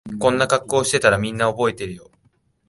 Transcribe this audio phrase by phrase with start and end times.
[0.17, 2.09] こんな格好してたらみんな覚えてるよ